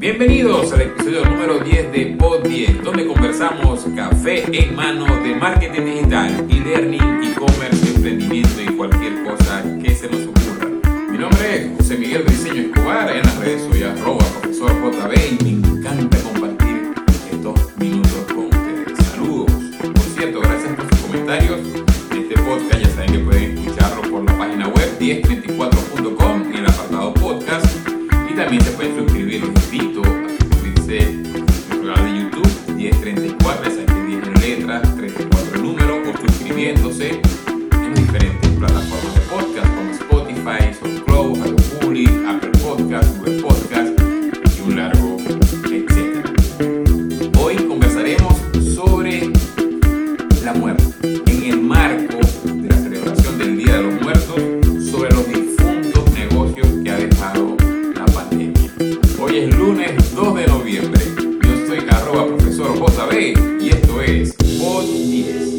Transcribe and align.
Bienvenidos 0.00 0.72
al 0.72 0.80
episodio 0.80 1.26
número 1.26 1.58
10 1.58 1.92
de 1.92 2.16
Pod 2.18 2.48
10, 2.48 2.82
donde 2.82 3.06
conversamos 3.06 3.84
café 3.94 4.44
en 4.50 4.74
mano 4.74 5.04
de 5.22 5.34
marketing 5.34 5.84
digital, 5.84 6.46
e-learning, 6.48 7.22
e-commerce, 7.22 7.86
emprendimiento 7.86 8.62
y 8.62 8.74
cualquier 8.76 9.22
cosa 9.24 9.62
que 9.82 9.94
se 9.94 10.08
nos 10.08 10.22
ocurra. 10.22 10.70
Mi 11.10 11.18
nombre 11.18 11.54
es 11.54 11.76
José 11.76 11.98
Miguel 11.98 12.22
Briceño 12.22 12.62
Escobar, 12.62 13.14
en 13.14 13.24
las 13.24 13.36
redes 13.40 13.60
soy 13.70 13.82
arroba 13.82 14.24
también 28.40 28.64
se 28.64 28.70
pueden 28.70 28.96
suscribir. 28.96 29.40
Los 29.42 29.50
invito 29.64 30.02
a 30.02 30.28
suscribirse 30.48 30.98
al 31.70 31.94
canal 31.94 32.04
de 32.04 32.20
YouTube 32.20 32.74
1034, 32.74 33.64
ya 33.64 33.70
saben 33.70 33.86
que 33.86 34.04
10 34.04 34.26
en 34.26 34.40
letras, 34.40 34.96
34 34.96 35.56
en 35.56 35.62
número 35.62 35.96
o 35.96 36.26
suscribiéndose 36.26 37.20
Es 59.40 59.56
lunes 59.56 60.14
2 60.14 60.34
de 60.34 60.46
noviembre. 60.48 61.02
Yo 61.16 61.66
soy 61.66 61.78
arroba 61.88 62.26
profesor 62.26 62.76
JB 62.76 63.62
y 63.62 63.70
esto 63.70 64.02
es 64.02 64.34
Pod 64.34 64.84
10. 64.84 65.54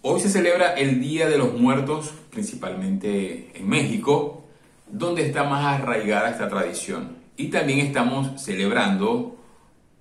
Hoy 0.00 0.20
se 0.20 0.30
celebra 0.30 0.72
el 0.72 1.02
Día 1.02 1.28
de 1.28 1.36
los 1.36 1.52
Muertos, 1.60 2.10
principalmente 2.30 3.50
en 3.52 3.68
México, 3.68 4.44
donde 4.90 5.26
está 5.26 5.44
más 5.44 5.78
arraigada 5.78 6.30
esta 6.30 6.48
tradición. 6.48 7.18
Y 7.36 7.48
también 7.48 7.80
estamos 7.80 8.42
celebrando, 8.42 9.36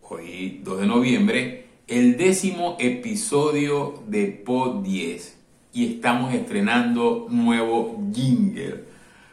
hoy 0.04 0.62
2 0.64 0.80
de 0.80 0.88
noviembre, 0.88 1.66
el 1.90 2.16
décimo 2.16 2.78
episodio 2.80 4.04
de 4.08 4.28
Pod 4.28 4.84
10. 4.84 5.39
Y 5.74 5.96
estamos 5.96 6.34
estrenando 6.34 7.28
nuevo 7.30 8.02
jingle. 8.14 8.84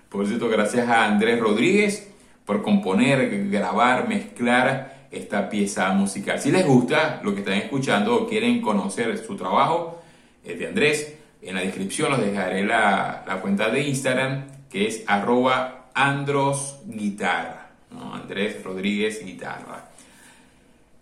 Por 0.08 0.26
cierto, 0.26 0.48
gracias 0.48 0.88
a 0.88 1.06
Andrés 1.06 1.40
Rodríguez 1.40 2.08
por 2.44 2.62
componer, 2.62 3.48
grabar, 3.50 4.08
mezclar 4.08 5.08
esta 5.10 5.48
pieza 5.48 5.92
musical. 5.92 6.38
Si 6.38 6.50
les 6.50 6.66
gusta 6.66 7.20
lo 7.24 7.34
que 7.34 7.40
están 7.40 7.54
escuchando 7.54 8.14
o 8.14 8.28
quieren 8.28 8.60
conocer 8.60 9.16
su 9.18 9.36
trabajo, 9.36 10.02
es 10.44 10.58
de 10.58 10.68
Andrés. 10.68 11.14
En 11.42 11.54
la 11.54 11.62
descripción 11.62 12.12
les 12.12 12.32
dejaré 12.32 12.64
la, 12.64 13.24
la 13.26 13.40
cuenta 13.40 13.68
de 13.70 13.82
Instagram 13.82 14.44
que 14.70 14.86
es 14.86 15.04
arroba 15.06 15.86
androsguitarra. 15.94 17.70
¿no? 17.90 18.14
Andrés 18.14 18.62
Rodríguez 18.62 19.24
Guitarra. 19.24 19.90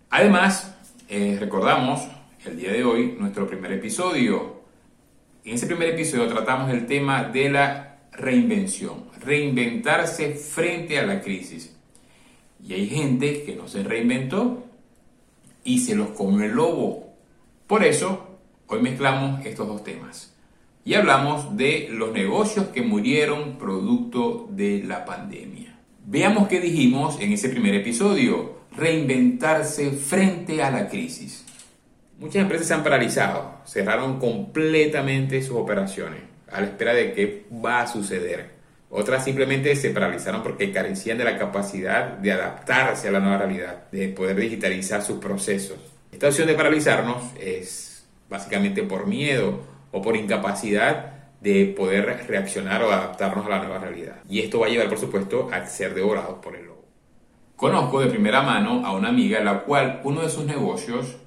Además, 0.09 0.73
eh, 1.09 1.37
recordamos 1.39 2.07
el 2.45 2.57
día 2.57 2.71
de 2.71 2.83
hoy 2.83 3.15
nuestro 3.19 3.47
primer 3.47 3.73
episodio. 3.73 4.64
En 5.45 5.55
ese 5.55 5.67
primer 5.67 5.89
episodio 5.89 6.27
tratamos 6.27 6.71
el 6.71 6.85
tema 6.87 7.23
de 7.23 7.49
la 7.49 7.99
reinvención, 8.11 9.05
reinventarse 9.21 10.33
frente 10.33 10.99
a 10.99 11.05
la 11.05 11.21
crisis. 11.21 11.75
Y 12.67 12.73
hay 12.73 12.87
gente 12.87 13.43
que 13.43 13.55
no 13.55 13.67
se 13.67 13.83
reinventó 13.83 14.65
y 15.63 15.79
se 15.79 15.95
los 15.95 16.09
comió 16.09 16.45
el 16.45 16.51
lobo. 16.51 17.13
Por 17.67 17.83
eso, 17.83 18.35
Hoy 18.67 18.81
mezclamos 18.81 19.45
estos 19.45 19.67
dos 19.67 19.83
temas 19.83 20.33
y 20.83 20.95
hablamos 20.95 21.55
de 21.55 21.87
los 21.91 22.11
negocios 22.13 22.67
que 22.67 22.81
murieron 22.81 23.59
producto 23.59 24.47
de 24.49 24.83
la 24.83 25.05
pandemia. 25.05 25.77
Veamos 26.07 26.47
qué 26.47 26.59
dijimos 26.59 27.19
en 27.19 27.31
ese 27.31 27.49
primer 27.49 27.75
episodio, 27.75 28.55
reinventarse 28.75 29.91
frente 29.91 30.63
a 30.63 30.71
la 30.71 30.89
crisis. 30.89 31.45
Muchas 32.17 32.43
empresas 32.43 32.67
se 32.67 32.73
han 32.73 32.83
paralizado, 32.83 33.55
cerraron 33.65 34.19
completamente 34.19 35.41
sus 35.41 35.57
operaciones 35.57 36.21
a 36.49 36.61
la 36.61 36.67
espera 36.67 36.93
de 36.93 37.11
qué 37.11 37.45
va 37.63 37.81
a 37.81 37.87
suceder. 37.87 38.55
Otras 38.89 39.25
simplemente 39.25 39.75
se 39.75 39.89
paralizaron 39.89 40.41
porque 40.41 40.71
carecían 40.71 41.17
de 41.17 41.25
la 41.25 41.37
capacidad 41.37 42.17
de 42.17 42.31
adaptarse 42.31 43.09
a 43.09 43.11
la 43.11 43.19
nueva 43.19 43.39
realidad, 43.39 43.89
de 43.91 44.07
poder 44.09 44.37
digitalizar 44.37 45.01
sus 45.01 45.17
procesos. 45.17 45.77
Esta 46.11 46.27
opción 46.27 46.47
de 46.47 46.53
paralizarnos 46.53 47.23
es 47.37 48.07
básicamente 48.29 48.83
por 48.83 49.07
miedo 49.07 49.59
o 49.91 50.01
por 50.01 50.15
incapacidad 50.15 51.13
de 51.41 51.65
poder 51.65 52.25
reaccionar 52.27 52.81
o 52.83 52.91
adaptarnos 52.91 53.45
a 53.45 53.49
la 53.49 53.59
nueva 53.59 53.79
realidad. 53.79 54.21
Y 54.29 54.39
esto 54.39 54.59
va 54.59 54.67
a 54.67 54.69
llevar, 54.69 54.87
por 54.87 54.97
supuesto, 54.97 55.49
a 55.51 55.65
ser 55.65 55.93
devorados 55.93 56.39
por 56.41 56.55
el 56.55 56.65
lobo. 56.65 56.85
Conozco 57.57 57.99
de 57.99 58.07
primera 58.07 58.41
mano 58.41 58.85
a 58.85 58.93
una 58.93 59.09
amiga 59.09 59.41
la 59.41 59.59
cual 59.59 59.99
uno 60.05 60.21
de 60.21 60.29
sus 60.29 60.45
negocios 60.45 61.17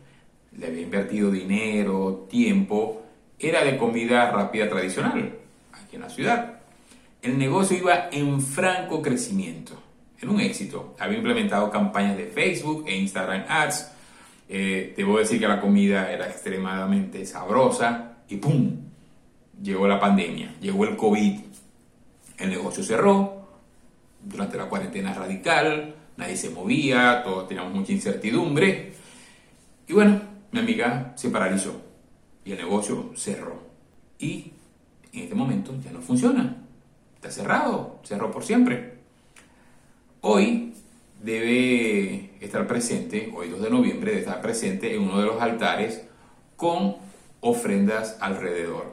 le 0.59 0.67
había 0.67 0.83
invertido 0.83 1.31
dinero, 1.31 2.27
tiempo, 2.29 3.03
era 3.39 3.65
de 3.65 3.77
comida 3.77 4.31
rápida 4.31 4.69
tradicional, 4.69 5.39
aquí 5.73 5.97
en 5.97 6.03
la 6.03 6.11
ciudad. 6.11 6.61
El 7.23 7.39
negocio 7.39 7.77
iba 7.77 8.09
en 8.11 8.41
franco 8.41 9.01
crecimiento, 9.01 9.81
en 10.21 10.29
un 10.29 10.41
éxito. 10.41 10.97
Había 10.99 11.19
implementado 11.19 11.71
campañas 11.71 12.17
de 12.17 12.27
Facebook 12.27 12.85
e 12.87 12.97
Instagram 12.97 13.45
Ads, 13.49 13.93
eh, 14.49 14.95
debo 14.97 15.19
decir 15.19 15.39
que 15.39 15.47
la 15.47 15.61
comida 15.61 16.11
era 16.11 16.27
extremadamente 16.27 17.25
sabrosa 17.27 18.17
y 18.29 18.37
¡pum! 18.37 18.77
Llegó 19.63 19.87
la 19.87 20.01
pandemia, 20.01 20.55
llegó 20.61 20.85
el 20.85 20.97
COVID. 20.97 21.41
El 22.39 22.51
negocio 22.51 22.83
cerró 22.83 23.47
durante 24.25 24.57
la 24.57 24.67
cuarentena 24.67 25.13
radical, 25.13 25.95
nadie 26.17 26.37
se 26.37 26.51
movía, 26.51 27.23
todos 27.25 27.49
teníamos 27.49 27.75
mucha 27.75 27.93
incertidumbre. 27.93 28.93
Y 29.87 29.93
bueno, 29.93 30.21
mi 30.53 30.61
amiga 30.61 31.13
se 31.17 31.31
paralizó 31.31 31.81
y 32.45 32.53
el 32.53 32.59
negocio 32.59 33.13
cerró. 33.15 33.63
Y 34.19 34.53
en 35.13 35.23
este 35.25 35.35
momento 35.35 35.75
ya 35.85 35.93
no 35.93 36.01
funciona. 36.01 36.57
Está 37.17 37.31
cerrado, 37.31 38.01
cerró 38.05 38.31
por 38.31 38.45
siempre. 38.45 38.99
Hoy 40.21 40.73
debe 41.23 42.31
estar 42.41 42.67
presente, 42.67 43.33
hoy 43.35 43.49
2 43.49 43.63
de 43.63 43.71
noviembre, 43.71 44.11
debe 44.13 44.23
estar 44.23 44.41
presente 44.41 44.95
en 44.95 45.03
uno 45.03 45.21
de 45.21 45.27
los 45.27 45.41
altares 45.41 46.05
con 46.57 46.97
ofrendas 47.41 48.17
alrededor. 48.21 48.93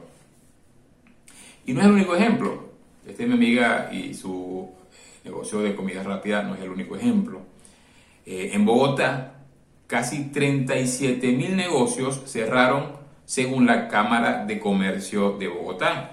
Y 1.64 1.72
no 1.72 1.80
es 1.80 1.86
el 1.86 1.92
único 1.92 2.14
ejemplo. 2.14 2.66
Este 3.06 3.22
es 3.22 3.28
mi 3.28 3.34
amiga 3.34 3.90
y 3.92 4.14
su 4.14 4.70
negocio 5.24 5.60
de 5.60 5.74
comida 5.74 6.02
rápida 6.02 6.42
no 6.42 6.54
es 6.54 6.60
el 6.60 6.70
único 6.70 6.96
ejemplo. 6.96 7.40
Eh, 8.24 8.50
en 8.52 8.64
Bogotá, 8.64 9.35
casi 9.86 10.30
37 10.30 11.32
mil 11.32 11.56
negocios 11.56 12.22
cerraron 12.26 12.96
según 13.24 13.66
la 13.66 13.88
Cámara 13.88 14.44
de 14.44 14.58
Comercio 14.58 15.32
de 15.38 15.48
Bogotá. 15.48 16.12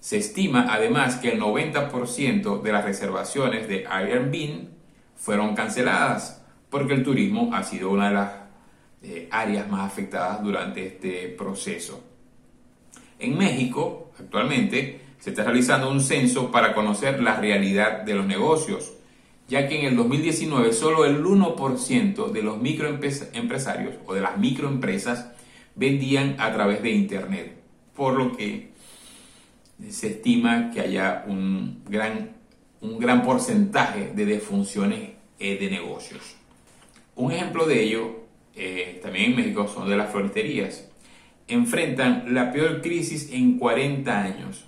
Se 0.00 0.18
estima 0.18 0.66
además 0.70 1.16
que 1.16 1.30
el 1.30 1.40
90% 1.40 2.62
de 2.62 2.72
las 2.72 2.84
reservaciones 2.84 3.68
de 3.68 3.86
Airbnb 3.86 4.68
fueron 5.16 5.54
canceladas 5.54 6.42
porque 6.70 6.94
el 6.94 7.02
turismo 7.02 7.50
ha 7.54 7.62
sido 7.62 7.90
una 7.90 8.08
de 8.08 8.14
las 8.14 8.32
eh, 9.02 9.28
áreas 9.30 9.68
más 9.68 9.86
afectadas 9.86 10.42
durante 10.42 10.86
este 10.86 11.28
proceso. 11.28 12.02
En 13.18 13.36
México, 13.36 14.12
actualmente, 14.18 15.00
se 15.18 15.30
está 15.30 15.44
realizando 15.44 15.90
un 15.90 16.00
censo 16.00 16.50
para 16.50 16.74
conocer 16.74 17.20
la 17.20 17.40
realidad 17.40 18.02
de 18.02 18.14
los 18.14 18.26
negocios, 18.26 18.92
ya 19.48 19.66
que 19.66 19.80
en 19.80 19.86
el 19.86 19.96
2019 19.96 20.72
solo 20.72 21.04
el 21.04 21.24
1% 21.24 22.30
de 22.30 22.42
los 22.42 22.58
microempresarios 22.60 23.94
o 24.06 24.14
de 24.14 24.20
las 24.20 24.38
microempresas 24.38 25.32
vendían 25.74 26.36
a 26.38 26.52
través 26.52 26.82
de 26.82 26.90
Internet, 26.90 27.56
por 27.96 28.14
lo 28.14 28.36
que 28.36 28.72
se 29.88 30.08
estima 30.08 30.70
que 30.70 30.80
haya 30.80 31.24
un 31.26 31.82
gran 31.88 32.38
un 32.80 32.98
gran 32.98 33.24
porcentaje 33.24 34.12
de 34.14 34.26
defunciones 34.26 35.10
eh, 35.38 35.58
de 35.58 35.70
negocios. 35.70 36.36
Un 37.16 37.32
ejemplo 37.32 37.66
de 37.66 37.82
ello, 37.82 38.20
eh, 38.54 39.00
también 39.02 39.32
en 39.32 39.36
México, 39.36 39.66
son 39.66 39.88
de 39.88 39.96
las 39.96 40.10
floristerías. 40.10 40.88
Enfrentan 41.48 42.34
la 42.34 42.52
peor 42.52 42.80
crisis 42.82 43.30
en 43.32 43.58
40 43.58 44.22
años. 44.22 44.64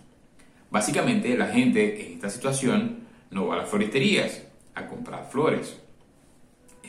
Básicamente, 0.70 1.36
la 1.36 1.48
gente 1.48 2.06
en 2.06 2.14
esta 2.14 2.30
situación 2.30 3.00
no 3.30 3.46
va 3.46 3.54
a 3.54 3.58
las 3.58 3.68
floristerías 3.68 4.44
a 4.74 4.86
comprar 4.86 5.28
flores. 5.30 5.78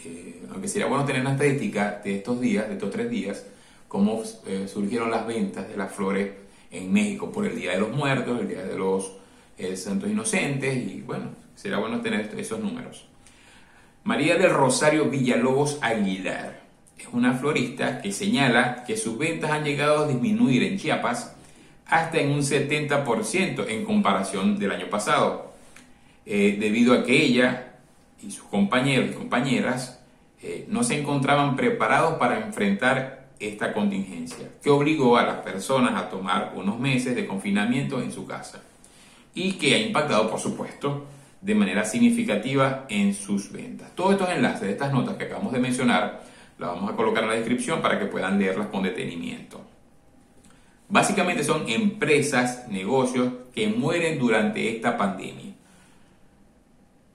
Eh, 0.03 0.43
aunque 0.51 0.67
sería 0.67 0.87
bueno 0.87 1.05
tener 1.05 1.21
una 1.21 1.33
estadística 1.33 2.01
de 2.03 2.17
estos 2.17 2.39
días, 2.41 2.67
de 2.67 2.73
estos 2.73 2.91
tres 2.91 3.09
días, 3.09 3.45
cómo 3.87 4.23
surgieron 4.67 5.11
las 5.11 5.27
ventas 5.27 5.67
de 5.67 5.75
las 5.75 5.91
flores 5.91 6.31
en 6.71 6.91
México 6.91 7.31
por 7.31 7.45
el 7.45 7.55
Día 7.55 7.71
de 7.71 7.79
los 7.79 7.91
Muertos, 7.91 8.39
el 8.39 8.47
Día 8.47 8.63
de 8.63 8.77
los 8.77 9.11
eh, 9.57 9.75
Santos 9.75 10.09
Inocentes, 10.09 10.75
y 10.75 11.01
bueno, 11.01 11.25
será 11.55 11.77
bueno 11.77 12.01
tener 12.01 12.33
esos 12.37 12.59
números. 12.59 13.05
María 14.03 14.37
del 14.37 14.49
Rosario 14.49 15.05
Villalobos 15.05 15.77
Aguilar 15.81 16.61
es 16.97 17.07
una 17.11 17.33
florista 17.33 18.01
que 18.01 18.11
señala 18.11 18.83
que 18.85 18.97
sus 18.97 19.17
ventas 19.17 19.51
han 19.51 19.63
llegado 19.63 20.05
a 20.05 20.07
disminuir 20.07 20.63
en 20.63 20.79
Chiapas 20.79 21.35
hasta 21.85 22.19
en 22.19 22.31
un 22.31 22.39
70% 22.39 23.67
en 23.67 23.85
comparación 23.85 24.57
del 24.57 24.71
año 24.71 24.89
pasado, 24.89 25.53
eh, 26.25 26.57
debido 26.59 26.93
a 26.93 27.03
que 27.03 27.21
ella 27.21 27.70
y 28.23 28.31
sus 28.31 28.45
compañeros 28.45 29.09
y 29.12 29.13
compañeras 29.13 30.00
eh, 30.41 30.65
no 30.69 30.83
se 30.83 31.00
encontraban 31.00 31.56
preparados 31.56 32.15
para 32.15 32.39
enfrentar 32.39 33.29
esta 33.39 33.73
contingencia, 33.73 34.50
que 34.62 34.69
obligó 34.69 35.18
a 35.18 35.23
las 35.23 35.38
personas 35.38 35.95
a 35.95 36.09
tomar 36.09 36.53
unos 36.56 36.79
meses 36.79 37.15
de 37.15 37.25
confinamiento 37.25 38.01
en 38.01 38.12
su 38.12 38.25
casa 38.25 38.62
y 39.33 39.53
que 39.53 39.75
ha 39.75 39.79
impactado, 39.79 40.29
por 40.29 40.39
supuesto, 40.39 41.06
de 41.41 41.56
manera 41.56 41.83
significativa 41.85 42.85
en 42.89 43.13
sus 43.15 43.51
ventas. 43.51 43.95
Todos 43.95 44.13
estos 44.13 44.29
enlaces 44.29 44.62
de 44.62 44.71
estas 44.71 44.94
notas 44.94 45.15
que 45.15 45.24
acabamos 45.24 45.53
de 45.53 45.59
mencionar, 45.59 46.21
las 46.59 46.69
vamos 46.69 46.91
a 46.91 46.95
colocar 46.95 47.24
en 47.24 47.29
la 47.29 47.35
descripción 47.35 47.81
para 47.81 47.97
que 47.97 48.06
puedan 48.06 48.38
leerlas 48.38 48.67
con 48.67 48.83
detenimiento. 48.83 49.62
Básicamente 50.88 51.44
son 51.44 51.67
empresas, 51.69 52.67
negocios 52.67 53.33
que 53.56 53.67
mueren 53.67 54.19
durante 54.19 54.75
esta 54.75 54.97
pandemia. 54.97 55.53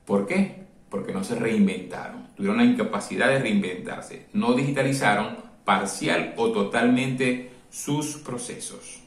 ¿Por 0.04 0.26
qué? 0.26 0.55
Porque 0.88 1.12
no 1.12 1.24
se 1.24 1.34
reinventaron, 1.34 2.28
tuvieron 2.36 2.58
la 2.58 2.64
incapacidad 2.64 3.28
de 3.28 3.40
reinventarse, 3.40 4.26
no 4.32 4.54
digitalizaron 4.54 5.36
parcial 5.64 6.34
o 6.36 6.52
totalmente 6.52 7.50
sus 7.70 8.16
procesos. 8.16 9.02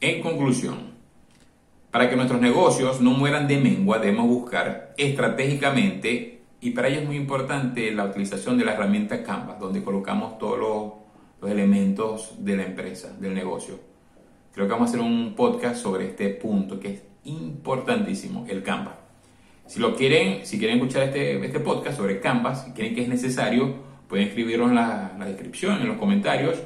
En 0.00 0.22
conclusión, 0.22 0.92
para 1.90 2.08
que 2.08 2.16
nuestros 2.16 2.40
negocios 2.40 3.02
no 3.02 3.10
mueran 3.10 3.46
de 3.46 3.58
mengua, 3.58 3.98
debemos 3.98 4.26
buscar 4.26 4.94
estratégicamente, 4.96 6.40
y 6.60 6.70
para 6.70 6.88
ello 6.88 7.00
es 7.00 7.06
muy 7.06 7.16
importante 7.16 7.92
la 7.92 8.06
utilización 8.06 8.56
de 8.56 8.64
la 8.64 8.72
herramienta 8.72 9.22
Canvas, 9.22 9.60
donde 9.60 9.82
colocamos 9.84 10.38
todos 10.38 10.58
los, 10.58 11.02
elementos 11.50 12.36
de 12.38 12.56
la 12.56 12.62
empresa, 12.62 13.12
del 13.18 13.34
negocio. 13.34 13.78
Creo 14.54 14.66
que 14.66 14.72
vamos 14.72 14.86
a 14.86 14.90
hacer 14.90 15.00
un 15.00 15.34
podcast 15.34 15.82
sobre 15.82 16.06
este 16.06 16.28
punto 16.30 16.78
que 16.78 16.92
es 16.94 17.02
importantísimo, 17.24 18.46
el 18.48 18.62
Canvas. 18.62 18.94
Si 19.66 19.80
lo 19.80 19.96
quieren, 19.96 20.44
si 20.44 20.58
quieren 20.58 20.78
escuchar 20.78 21.04
este, 21.04 21.44
este 21.44 21.60
podcast 21.60 21.96
sobre 21.96 22.20
Canvas, 22.20 22.64
si 22.64 22.72
quieren 22.72 22.94
que 22.94 23.02
es 23.02 23.08
necesario, 23.08 23.74
pueden 24.08 24.28
escribirlo 24.28 24.68
en 24.68 24.74
la, 24.74 25.14
la, 25.18 25.26
descripción, 25.26 25.80
en 25.80 25.88
los 25.88 25.96
comentarios 25.96 26.58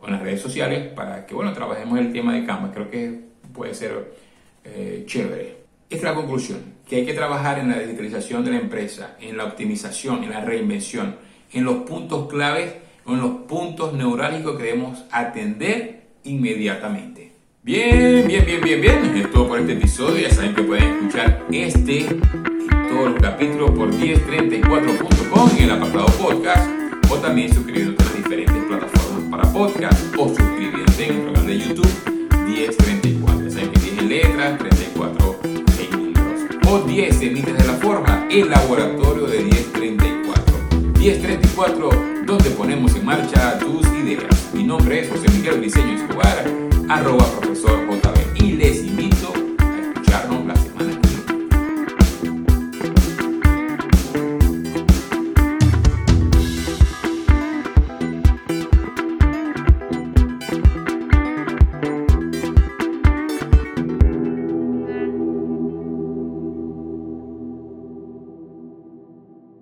o 0.00 0.06
en 0.06 0.12
las 0.12 0.22
redes 0.22 0.40
sociales 0.40 0.92
para 0.92 1.24
que, 1.26 1.34
bueno, 1.34 1.52
trabajemos 1.52 1.98
el 1.98 2.12
tema 2.12 2.34
de 2.34 2.44
Canvas. 2.44 2.72
Creo 2.74 2.90
que 2.90 3.20
puede 3.52 3.74
ser 3.74 4.14
eh, 4.64 5.04
chévere. 5.06 5.60
Esta 5.88 6.08
es 6.08 6.14
la 6.14 6.14
conclusión, 6.14 6.58
que 6.88 6.96
hay 6.96 7.06
que 7.06 7.14
trabajar 7.14 7.58
en 7.58 7.70
la 7.70 7.78
digitalización 7.78 8.44
de 8.44 8.52
la 8.52 8.58
empresa, 8.58 9.16
en 9.20 9.36
la 9.36 9.44
optimización, 9.44 10.22
en 10.22 10.30
la 10.30 10.40
reinvención, 10.40 11.16
en 11.52 11.64
los 11.64 11.78
puntos 11.78 12.28
claves 12.28 12.74
en 13.06 13.20
los 13.20 13.30
puntos 13.48 13.92
neurálgicos 13.92 14.56
que 14.56 14.64
debemos 14.64 15.04
atender 15.10 16.02
inmediatamente. 16.24 17.29
Bien, 17.62 18.26
bien, 18.26 18.46
bien, 18.46 18.62
bien, 18.62 18.80
bien. 18.80 19.16
Es 19.16 19.30
todo 19.30 19.48
por 19.48 19.58
este 19.60 19.74
episodio. 19.74 20.26
Ya 20.26 20.34
saben 20.34 20.54
que 20.54 20.62
pueden 20.62 20.94
escuchar 20.94 21.44
este 21.52 21.92
y 21.92 22.06
todos 22.88 23.10
los 23.10 23.20
capítulos 23.20 23.72
por 23.72 23.92
1034.com 23.92 25.50
en 25.58 25.64
el 25.64 25.70
apartado 25.70 26.06
podcast 26.06 26.70
o 27.10 27.16
también 27.16 27.52
suscribiéndote 27.52 28.02
a 28.02 28.06
las 28.06 28.16
diferentes 28.16 28.64
plataformas 28.64 29.30
para 29.30 29.52
podcast 29.52 30.16
o 30.16 30.28
suscribiéndote 30.28 31.04
en 31.04 31.16
el 31.16 31.24
canal 31.26 31.46
de 31.46 31.58
YouTube 31.58 31.90
1034. 32.46 33.44
Ya 33.44 33.50
saben 33.50 33.70
que 33.72 33.80
10 33.80 33.98
en 33.98 34.08
letras, 34.08 34.58
34 34.58 35.40
en. 35.44 36.66
O 36.66 36.78
10 36.80 37.14
semillas 37.14 37.58
de 37.58 37.66
la 37.66 37.74
forma, 37.74 38.26
el 38.30 38.48
laboratorio 38.48 39.26
de 39.26 39.38
1034. 39.42 40.54
1034, 40.98 42.09
donde 42.30 42.50
ponemos 42.50 42.94
en 42.94 43.04
marcha 43.04 43.58
tus 43.58 43.84
ideas. 43.88 44.50
Mi 44.54 44.62
nombre 44.62 45.00
es 45.00 45.10
José 45.10 45.28
Miguel 45.32 45.60
Diseño 45.60 45.96
Escobar, 45.96 46.48
arroba 46.88 47.26
profesor 47.40 47.88
JB 47.90 48.44
y 48.44 48.52
les 48.52 48.89